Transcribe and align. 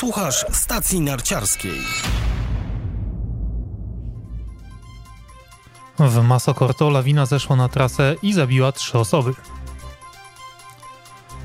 Słuchasz 0.00 0.46
stacji 0.52 1.00
narciarskiej. 1.00 1.80
W 5.98 6.22
Masokorto 6.22 6.90
lawina 6.90 7.26
zeszła 7.26 7.56
na 7.56 7.68
trasę 7.68 8.14
i 8.22 8.32
zabiła 8.32 8.72
trzy 8.72 8.98
osoby. 8.98 9.34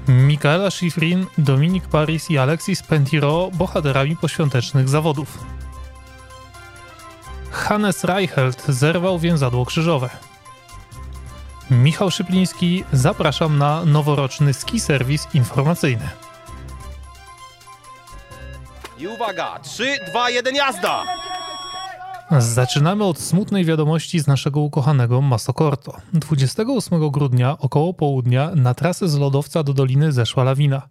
Michaela 0.07 0.71
Schifrin, 0.71 1.25
Dominik 1.37 1.87
Paris 1.87 2.31
i 2.31 2.37
Alexis 2.37 2.83
Pentiro 2.83 3.49
bohaterami 3.53 4.15
poświątecznych 4.15 4.89
zawodów. 4.89 5.37
Hannes 7.51 8.03
Reichelt 8.03 8.65
zerwał 8.67 9.19
więzadło 9.19 9.65
krzyżowe. 9.65 10.09
Michał 11.71 12.11
Szypliński, 12.11 12.83
zapraszam 12.93 13.57
na 13.57 13.85
noworoczny 13.85 14.53
ski 14.53 14.79
serwis 14.79 15.27
informacyjny. 15.33 16.24
Uwaga, 19.07 19.59
3, 19.59 19.97
2, 20.11 20.29
1, 20.29 20.55
jazda! 20.55 21.03
Zaczynamy 22.39 23.03
od 23.03 23.19
smutnej 23.19 23.65
wiadomości 23.65 24.19
z 24.19 24.27
naszego 24.27 24.59
ukochanego 24.59 25.21
Masokorto. 25.21 25.97
28 26.13 27.11
grudnia 27.11 27.57
około 27.59 27.93
południa 27.93 28.51
na 28.55 28.73
trasę 28.73 29.09
z 29.09 29.17
lodowca 29.17 29.63
do 29.63 29.73
doliny 29.73 30.11
zeszła 30.11 30.43
lawina. 30.43 30.81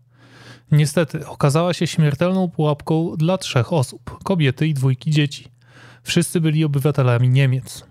Niestety 0.72 1.26
okazała 1.26 1.74
się 1.74 1.86
śmiertelną 1.86 2.50
pułapką 2.50 3.16
dla 3.16 3.38
trzech 3.38 3.72
osób 3.72 4.18
kobiety 4.24 4.66
i 4.66 4.74
dwójki 4.74 5.10
dzieci. 5.10 5.48
Wszyscy 6.02 6.40
byli 6.40 6.64
obywatelami 6.64 7.28
Niemiec. 7.28 7.84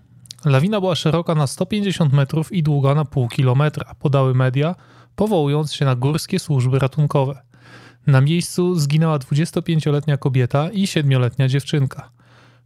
Lawina 0.44 0.80
była 0.80 0.94
szeroka 0.94 1.34
na 1.34 1.46
150 1.46 2.12
metrów 2.12 2.52
i 2.52 2.62
długa 2.62 2.94
na 2.94 3.04
pół 3.04 3.28
kilometra, 3.28 3.94
podały 3.98 4.34
media, 4.34 4.74
powołując 5.16 5.74
się 5.74 5.84
na 5.84 5.96
górskie 5.96 6.38
służby 6.38 6.78
ratunkowe. 6.78 7.43
Na 8.06 8.20
miejscu 8.20 8.74
zginęła 8.74 9.18
25-letnia 9.18 10.16
kobieta 10.16 10.70
i 10.70 10.84
7-letnia 10.84 11.48
dziewczynka. 11.48 12.10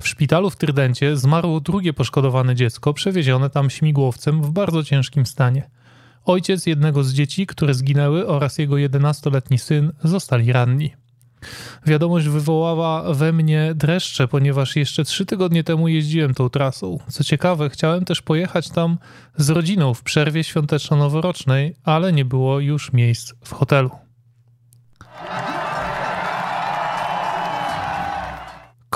W 0.03 0.09
szpitalu 0.09 0.51
w 0.51 0.57
Trydencie 0.57 1.17
zmarło 1.17 1.61
drugie 1.61 1.93
poszkodowane 1.93 2.55
dziecko, 2.55 2.95
przewiezione 2.95 3.51
tam 3.51 3.71
śmigłowcem 3.71 4.43
w 4.43 4.51
bardzo 4.51 4.85
ciężkim 4.85 5.27
stanie. 5.27 5.71
Ojciec 6.25 6.67
jednego 6.67 7.05
z 7.05 7.13
dzieci, 7.13 7.47
które 7.47 7.75
zginęły, 7.75 8.27
oraz 8.27 8.59
jego 8.59 8.75
11-letni 8.75 9.59
syn 9.59 9.93
zostali 10.05 10.53
ranni. 10.53 10.93
Wiadomość 11.87 12.29
wywołała 12.29 13.15
we 13.15 13.33
mnie 13.33 13.73
dreszcze, 13.75 14.29
ponieważ 14.29 14.77
jeszcze 14.77 15.05
trzy 15.05 15.27
tygodnie 15.27 15.65
temu 15.65 15.89
jeździłem 15.89 16.35
tą 16.35 16.51
trasą. 16.51 16.99
Co 17.09 17.25
ciekawe, 17.25 17.71
chciałem 17.71 18.05
też 18.05 18.23
pojechać 18.23 18.69
tam 18.69 18.99
z 19.37 19.51
rodziną 19.51 19.95
w 19.95 20.03
przerwie 20.03 20.45
świąteczno-noworocznej, 20.45 21.75
ale 21.85 22.13
nie 22.13 22.25
było 22.25 22.61
już 22.61 22.93
miejsc 22.93 23.35
w 23.45 23.53
hotelu. 23.53 24.08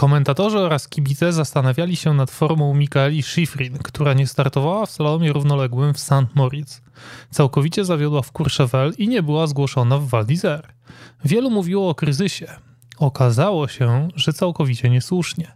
Komentatorzy 0.03 0.59
oraz 0.59 0.89
kibice 0.89 1.33
zastanawiali 1.33 1.97
się 1.97 2.15
nad 2.15 2.31
formą 2.31 2.75
Mikaeli 2.75 3.23
Schifrin, 3.23 3.79
która 3.79 4.15
nie 4.15 4.27
startowała 4.27 4.87
w 4.87 4.91
slalomie 4.91 5.33
równoległym 5.33 5.95
w 5.95 6.01
St. 6.01 6.35
Moritz. 6.35 6.83
Całkowicie 7.31 7.85
zawiodła 7.85 8.23
w 8.23 8.33
Courchevel 8.33 8.93
i 8.99 9.09
nie 9.09 9.23
była 9.23 9.47
zgłoszona 9.47 9.99
w 9.99 10.09
Val 10.09 10.25
d'Isère. 10.25 10.63
Wielu 11.25 11.51
mówiło 11.51 11.89
o 11.89 11.95
kryzysie. 11.95 12.47
Okazało 12.99 13.69
się, 13.69 14.09
że 14.17 14.33
całkowicie 14.33 14.91
niesłusznie. 14.91 15.53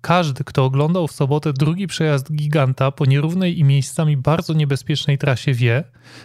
Każdy, 0.00 0.44
kto 0.44 0.64
oglądał 0.64 1.08
w 1.08 1.12
sobotę 1.12 1.52
drugi 1.52 1.86
przejazd 1.86 2.32
giganta 2.32 2.90
po 2.90 3.06
nierównej 3.06 3.58
i 3.58 3.64
miejscami 3.64 4.16
bardzo 4.16 4.52
niebezpiecznej 4.52 5.18
trasie 5.18 5.54
wie, 5.54 5.84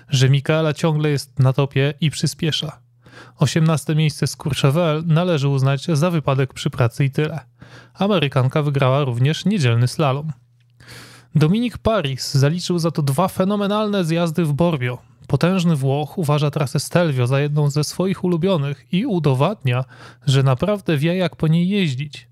że 0.10 0.30
Mikaela 0.30 0.74
ciągle 0.74 1.10
jest 1.10 1.40
na 1.40 1.54
topie 1.54 1.94
i 2.02 2.12
przyspiesza. 2.12 2.81
18 3.38 3.96
miejsce 3.96 4.28
z 4.28 4.36
Courchevel 4.36 5.04
należy 5.06 5.48
uznać 5.48 5.86
za 5.86 6.12
wypadek 6.12 6.54
przy 6.54 6.70
pracy 6.70 7.06
i 7.06 7.12
tyle. 7.12 7.40
Amerykanka 7.94 8.62
wygrała 8.62 9.04
również 9.04 9.46
niedzielny 9.46 9.88
slalom. 9.88 10.32
Dominik 11.36 11.78
Paris 11.78 12.34
zaliczył 12.34 12.80
za 12.80 12.92
to 12.92 13.02
dwa 13.02 13.28
fenomenalne 13.28 14.06
zjazdy 14.06 14.46
w 14.46 14.54
Borbio. 14.54 14.98
Potężny 15.28 15.76
Włoch 15.76 16.18
uważa 16.18 16.52
trasę 16.52 16.80
Stelvio 16.80 17.28
za 17.28 17.40
jedną 17.40 17.70
ze 17.70 17.84
swoich 17.84 18.24
ulubionych 18.24 18.86
i 18.92 19.06
udowadnia, 19.06 19.86
że 20.26 20.44
naprawdę 20.44 20.98
wie 20.98 21.16
jak 21.16 21.36
po 21.36 21.48
niej 21.48 21.70
jeździć. 21.70 22.28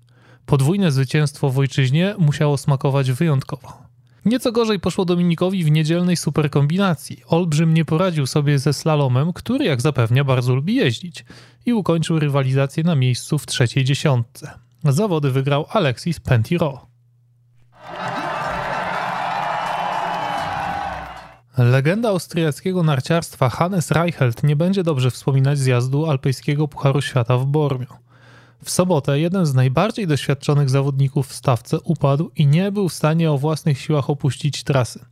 Podwójne 0.46 0.92
zwycięstwo 0.92 1.50
w 1.50 1.58
ojczyźnie 1.58 2.14
musiało 2.18 2.58
smakować 2.58 3.12
wyjątkowo. 3.12 3.89
Nieco 4.24 4.52
gorzej 4.52 4.80
poszło 4.80 5.04
Dominikowi 5.04 5.64
w 5.64 5.70
niedzielnej 5.70 6.16
superkombinacji. 6.16 7.22
Olbrzym 7.26 7.74
nie 7.74 7.84
poradził 7.84 8.26
sobie 8.26 8.58
ze 8.58 8.72
slalomem, 8.72 9.32
który 9.32 9.64
jak 9.64 9.80
zapewnia 9.80 10.24
bardzo 10.24 10.54
lubi 10.54 10.74
jeździć 10.74 11.24
i 11.66 11.72
ukończył 11.72 12.18
rywalizację 12.18 12.84
na 12.84 12.94
miejscu 12.94 13.38
w 13.38 13.46
trzeciej 13.46 13.84
dziesiątce. 13.84 14.50
Zawody 14.84 15.30
wygrał 15.30 15.66
Alexis 15.68 16.20
Pentiro. 16.20 16.86
Legenda 21.58 22.08
austriackiego 22.08 22.82
narciarstwa 22.82 23.48
Hannes 23.48 23.90
Reichelt 23.90 24.42
nie 24.42 24.56
będzie 24.56 24.82
dobrze 24.82 25.10
wspominać 25.10 25.58
zjazdu 25.58 26.06
alpejskiego 26.06 26.68
Pucharu 26.68 27.02
Świata 27.02 27.38
w 27.38 27.46
Bormio. 27.46 28.09
W 28.64 28.70
sobotę 28.70 29.20
jeden 29.20 29.46
z 29.46 29.54
najbardziej 29.54 30.06
doświadczonych 30.06 30.70
zawodników 30.70 31.28
w 31.28 31.34
stawce 31.34 31.80
upadł 31.80 32.30
i 32.36 32.46
nie 32.46 32.72
był 32.72 32.88
w 32.88 32.92
stanie 32.92 33.30
o 33.32 33.38
własnych 33.38 33.80
siłach 33.80 34.10
opuścić 34.10 34.64
trasy. 34.64 35.04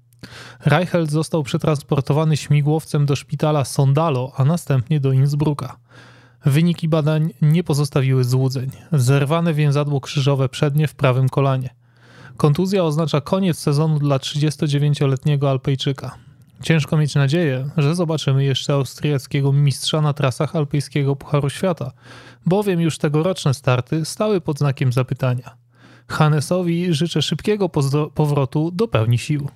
Reichelt 0.64 1.10
został 1.10 1.42
przetransportowany 1.42 2.36
śmigłowcem 2.36 3.06
do 3.06 3.16
szpitala 3.16 3.64
Sondalo, 3.64 4.32
a 4.36 4.44
następnie 4.44 5.00
do 5.00 5.12
Innsbrucka. 5.12 5.76
Wyniki 6.44 6.88
badań 6.88 7.30
nie 7.42 7.64
pozostawiły 7.64 8.24
złudzeń. 8.24 8.70
Zerwane 8.92 9.54
więzadło 9.54 10.00
krzyżowe 10.00 10.48
przednie 10.48 10.88
w 10.88 10.94
prawym 10.94 11.28
kolanie. 11.28 11.70
Kontuzja 12.36 12.84
oznacza 12.84 13.20
koniec 13.20 13.58
sezonu 13.58 13.98
dla 13.98 14.16
39-letniego 14.16 15.50
Alpejczyka. 15.50 16.27
Ciężko 16.62 16.96
mieć 16.96 17.14
nadzieję, 17.14 17.70
że 17.76 17.94
zobaczymy 17.94 18.44
jeszcze 18.44 18.72
austriackiego 18.72 19.52
mistrza 19.52 20.00
na 20.00 20.12
trasach 20.12 20.56
alpejskiego 20.56 21.16
Pucharu 21.16 21.50
Świata, 21.50 21.92
bowiem 22.46 22.80
już 22.80 22.98
tegoroczne 22.98 23.54
starty 23.54 24.04
stały 24.04 24.40
pod 24.40 24.58
znakiem 24.58 24.92
zapytania. 24.92 25.56
Hannesowi 26.08 26.94
życzę 26.94 27.22
szybkiego 27.22 27.68
powrotu 28.14 28.70
do 28.70 28.88
pełni 28.88 29.18
sił. 29.18 29.48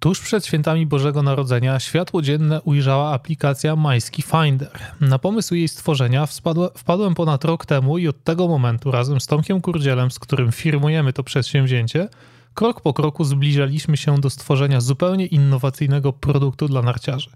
Tuż 0.00 0.20
przed 0.20 0.46
świętami 0.46 0.86
Bożego 0.86 1.22
Narodzenia 1.22 1.80
światło 1.80 2.22
dzienne 2.22 2.62
ujrzała 2.62 3.12
aplikacja 3.12 3.76
Majski 3.76 4.22
Finder. 4.22 4.80
Na 5.00 5.18
pomysł 5.18 5.54
jej 5.54 5.68
stworzenia 5.68 6.26
wpadłem 6.74 7.14
ponad 7.14 7.44
rok 7.44 7.66
temu 7.66 7.98
i 7.98 8.08
od 8.08 8.24
tego 8.24 8.48
momentu 8.48 8.90
razem 8.90 9.20
z 9.20 9.26
Tomkiem 9.26 9.60
Kurdzielem, 9.60 10.10
z 10.10 10.18
którym 10.18 10.52
firmujemy 10.52 11.12
to 11.12 11.22
przedsięwzięcie, 11.22 12.08
krok 12.54 12.80
po 12.80 12.92
kroku 12.92 13.24
zbliżaliśmy 13.24 13.96
się 13.96 14.20
do 14.20 14.30
stworzenia 14.30 14.80
zupełnie 14.80 15.26
innowacyjnego 15.26 16.12
produktu 16.12 16.68
dla 16.68 16.82
narciarzy. 16.82 17.30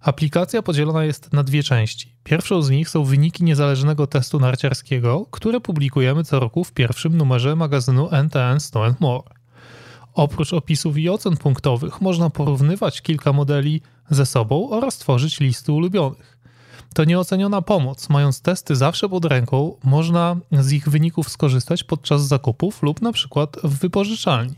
Aplikacja 0.00 0.62
podzielona 0.62 1.04
jest 1.04 1.32
na 1.32 1.42
dwie 1.42 1.62
części. 1.62 2.14
Pierwszą 2.24 2.62
z 2.62 2.70
nich 2.70 2.88
są 2.88 3.04
wyniki 3.04 3.44
niezależnego 3.44 4.06
testu 4.06 4.40
narciarskiego, 4.40 5.26
które 5.30 5.60
publikujemy 5.60 6.24
co 6.24 6.40
roku 6.40 6.64
w 6.64 6.72
pierwszym 6.72 7.16
numerze 7.16 7.56
magazynu 7.56 8.08
NTN 8.10 8.60
Snow 8.60 9.00
More. 9.00 9.39
Oprócz 10.14 10.52
opisów 10.52 10.98
i 10.98 11.08
ocen 11.08 11.36
punktowych 11.36 12.00
można 12.00 12.30
porównywać 12.30 13.02
kilka 13.02 13.32
modeli 13.32 13.82
ze 14.10 14.26
sobą 14.26 14.70
oraz 14.70 14.98
tworzyć 14.98 15.40
listy 15.40 15.72
ulubionych. 15.72 16.40
To 16.94 17.04
nieoceniona 17.04 17.62
pomoc. 17.62 18.08
Mając 18.08 18.40
testy 18.40 18.76
zawsze 18.76 19.08
pod 19.08 19.24
ręką, 19.24 19.76
można 19.84 20.36
z 20.52 20.72
ich 20.72 20.88
wyników 20.88 21.28
skorzystać 21.28 21.84
podczas 21.84 22.26
zakupów 22.26 22.82
lub 22.82 23.02
na 23.02 23.12
przykład 23.12 23.56
w 23.64 23.78
wypożyczalni. 23.78 24.56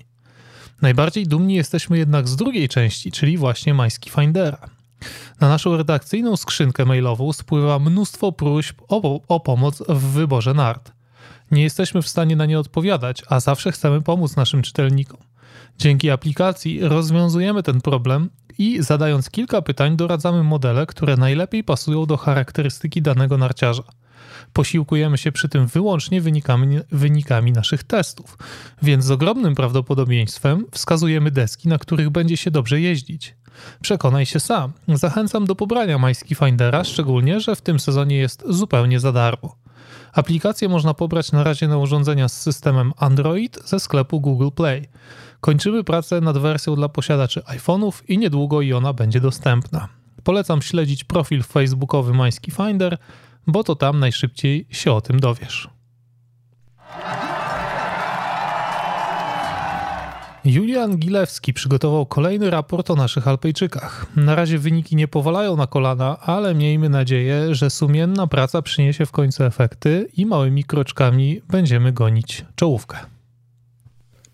Najbardziej 0.83 1.27
dumni 1.27 1.55
jesteśmy 1.55 1.99
jednak 1.99 2.29
z 2.29 2.37
drugiej 2.37 2.69
części, 2.69 3.13
czyli 3.13 3.39
właśnie 3.39 3.75
Majski 3.75 4.11
Findera. 4.11 4.59
Na 5.41 5.49
naszą 5.49 5.77
redakcyjną 5.77 6.37
skrzynkę 6.37 6.84
mailową 6.84 7.33
spływa 7.33 7.78
mnóstwo 7.78 8.33
próśb 8.33 8.81
o, 8.89 9.21
o 9.28 9.41
pomoc 9.41 9.83
w 9.89 10.01
wyborze 10.03 10.55
nart. 10.55 10.93
Nie 11.51 11.63
jesteśmy 11.63 12.03
w 12.03 12.09
stanie 12.09 12.37
na 12.37 12.47
nie 12.47 12.59
odpowiadać, 12.59 13.22
a 13.28 13.41
zawsze 13.41 13.72
chcemy 13.72 14.03
pomóc 14.03 14.37
naszym 14.37 14.63
czytelnikom. 14.63 15.21
Dzięki 15.78 16.10
aplikacji 16.10 16.81
rozwiązujemy 16.81 17.63
ten 17.63 17.81
problem 17.81 18.31
i 18.59 18.83
zadając 18.83 19.31
kilka 19.31 19.63
pytań 19.63 19.97
doradzamy 19.97 20.43
modele, 20.43 20.87
które 20.87 21.16
najlepiej 21.16 21.65
pasują 21.65 22.07
do 22.07 22.16
charakterystyki 22.16 23.03
danego 23.03 23.39
narciarza. 23.39 23.83
Posiłkujemy 24.53 25.19
się 25.19 25.33
przy 25.33 25.49
tym 25.49 25.66
wyłącznie 25.66 26.21
wynikami, 26.21 26.78
wynikami 26.93 27.53
naszych 27.53 27.84
testów, 27.84 28.39
więc 28.83 29.04
z 29.04 29.10
ogromnym 29.10 29.54
prawdopodobieństwem 29.54 30.66
wskazujemy 30.71 31.31
deski, 31.31 31.69
na 31.69 31.78
których 31.78 32.10
będzie 32.10 32.37
się 32.37 32.51
dobrze 32.51 32.81
jeździć. 32.81 33.34
Przekonaj 33.83 34.27
się 34.27 34.41
sam. 34.41 34.72
Zachęcam 34.89 35.47
do 35.47 35.55
pobrania 35.55 35.98
Majski 35.98 36.34
Findera, 36.34 36.84
szczególnie, 36.84 37.41
że 37.41 37.57
w 37.57 37.63
tym 37.63 37.81
sezonie 37.81 38.16
jest 38.16 38.45
zupełnie 38.48 39.01
za 39.01 39.13
darmo. 39.13 39.57
Aplikację 40.13 40.69
można 40.69 40.95
pobrać 40.95 41.33
na 41.33 41.45
razie 41.45 41.69
na 41.69 41.78
urządzenia 41.78 42.28
z 42.28 42.41
systemem 42.41 42.93
Android 42.97 43.59
ze 43.65 43.81
sklepu 43.81 44.21
Google 44.21 44.48
Play. 44.57 44.89
Kończymy 45.42 45.84
pracę 45.84 46.21
nad 46.21 46.39
wersją 46.39 46.77
dla 46.77 46.89
posiadaczy 46.89 47.41
iPhone'ów 47.41 47.92
i 48.09 48.18
niedługo 48.18 48.60
i 48.60 48.72
ona 48.72 48.92
będzie 48.92 49.21
dostępna. 49.21 49.89
polecam 50.24 50.62
śledzić 50.62 51.04
profil 51.04 51.42
facebookowy 51.42 52.15
Mański 52.15 52.50
Finder, 52.50 52.98
bo 53.47 53.65
to 53.65 53.77
tam 53.77 53.98
najszybciej 53.98 54.66
się 54.71 54.92
o 54.92 55.00
tym 55.00 55.21
dowiesz. 55.21 55.68
Julian 60.44 60.97
Gilewski 60.97 61.53
przygotował 61.53 62.06
kolejny 62.06 62.50
raport 62.50 62.91
o 62.91 62.95
naszych 62.95 63.28
Alpejczykach. 63.28 64.06
Na 64.16 64.34
razie 64.34 64.59
wyniki 64.59 64.97
nie 64.97 65.09
powalają 65.09 65.56
na 65.56 65.66
kolana, 65.66 66.18
ale 66.21 66.54
miejmy 66.54 66.88
nadzieję, 66.88 67.54
że 67.54 67.71
sumienna 67.71 68.27
praca 68.27 68.62
przyniesie 68.62 69.06
w 69.06 69.12
końcu 69.12 69.45
efekty 69.45 70.09
i 70.16 70.27
małymi 70.27 70.65
kroczkami 70.65 71.41
będziemy 71.48 71.92
gonić 71.92 72.45
czołówkę. 72.54 72.98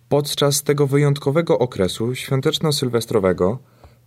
Podczas 0.09 0.63
tego 0.63 0.87
wyjątkowego 0.87 1.59
okresu 1.59 2.15
świąteczno-sylwestrowego 2.15 3.59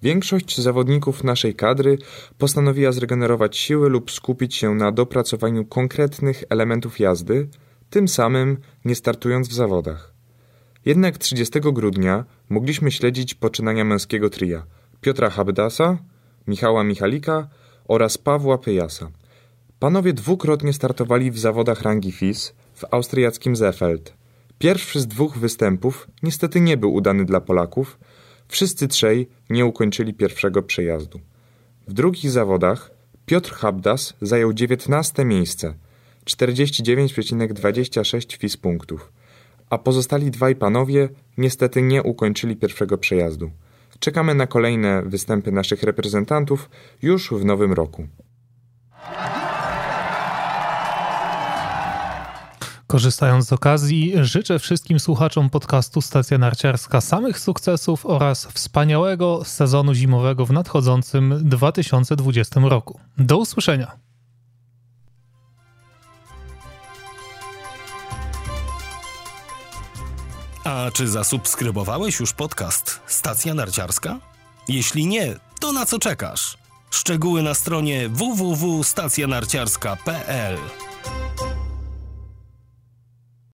większość 0.02 0.62
zawodników 0.62 1.24
naszej 1.24 1.56
kadry 1.56 1.98
postanowiła 2.38 2.92
zregenerować 2.92 3.58
siły 3.58 3.90
lub 3.90 4.12
skupić 4.12 4.56
się 4.56 4.76
na 4.76 4.92
dopracowaniu 4.92 5.66
konkretnych 5.66 6.44
elementów 6.50 7.00
jazdy, 7.00 7.48
tym 7.90 8.08
samym 8.08 8.58
nie 8.86 8.96
startując 8.96 9.48
w 9.50 9.54
zawodach. 9.54 10.14
Jednak 10.86 11.18
30 11.18 11.60
grudnia 11.62 12.26
mogliśmy 12.50 12.92
śledzić 12.92 13.34
poczynania 13.34 13.84
męskiego 13.84 14.30
tria 14.30 14.66
Piotra 15.02 15.30
Habdasa, 15.30 15.98
Michała 16.48 16.84
Michalika 16.84 17.48
oraz 17.88 18.18
Pawła 18.18 18.58
Pyjasa. 18.58 19.12
Panowie 19.80 20.14
dwukrotnie 20.14 20.74
startowali 20.74 21.32
w 21.32 21.40
zawodach 21.40 21.82
rangi 21.82 22.12
FIS 22.12 22.54
w 22.74 22.84
austriackim 22.92 23.56
Zefeld. 23.56 24.21
Pierwszy 24.62 25.00
z 25.00 25.08
dwóch 25.08 25.38
występów 25.38 26.08
niestety 26.24 26.60
nie 26.60 26.78
był 26.78 26.94
udany 26.94 27.26
dla 27.26 27.42
Polaków. 27.42 28.00
Wszyscy 28.48 28.88
trzej 28.88 29.28
nie 29.50 29.66
ukończyli 29.66 30.14
pierwszego 30.14 30.64
przejazdu. 30.64 31.20
W 31.88 31.94
drugich 31.94 32.32
zawodach 32.32 32.92
Piotr 33.26 33.54
Habdas 33.54 34.14
zajął 34.22 34.54
19 34.54 35.26
miejsce, 35.26 35.74
49,26 36.26 38.38
FIS 38.38 38.58
punktów 38.58 39.12
a 39.70 39.78
pozostali 39.78 40.32
dwaj 40.32 40.56
panowie 40.56 41.10
niestety 41.38 41.82
nie 41.82 42.04
ukończyli 42.04 42.56
pierwszego 42.56 42.98
przejazdu. 42.98 43.52
Czekamy 44.00 44.36
na 44.36 44.48
kolejne 44.48 45.04
występy 45.06 45.52
naszych 45.52 45.84
reprezentantów 45.84 46.70
już 47.02 47.30
w 47.30 47.46
nowym 47.46 47.74
roku. 47.74 48.08
Korzystając 52.92 53.48
z 53.48 53.54
okazji, 53.54 54.14
życzę 54.22 54.60
wszystkim 54.60 55.00
słuchaczom 55.00 55.50
podcastu 55.50 56.02
Stacja 56.02 56.38
Narciarska 56.38 57.02
samych 57.02 57.40
sukcesów 57.40 58.06
oraz 58.06 58.46
wspaniałego 58.46 59.46
sezonu 59.46 59.94
zimowego 59.94 60.46
w 60.46 60.52
nadchodzącym 60.52 61.50
2020 61.50 62.60
roku. 62.64 63.00
Do 63.18 63.38
usłyszenia! 63.38 63.92
A 70.64 70.92
czy 70.94 71.08
zasubskrybowałeś 71.08 72.20
już 72.20 72.34
podcast 72.34 73.00
Stacja 73.08 73.54
Narciarska? 73.54 74.20
Jeśli 74.68 75.08
nie, 75.08 75.36
to 75.60 75.72
na 75.72 75.86
co 75.86 76.00
czekasz? 76.00 76.58
Szczegóły 76.90 77.42
na 77.42 77.54
stronie 77.54 78.10
www.stacjanarciarska.pl 78.10 80.58